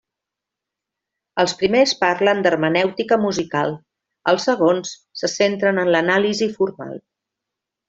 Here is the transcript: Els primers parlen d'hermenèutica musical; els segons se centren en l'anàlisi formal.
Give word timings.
Els 1.43 1.51
primers 1.59 1.93
parlen 1.99 2.41
d'hermenèutica 2.47 3.19
musical; 3.27 3.77
els 4.33 4.49
segons 4.51 4.97
se 5.23 5.31
centren 5.37 5.85
en 5.85 5.93
l'anàlisi 5.97 6.49
formal. 6.59 6.99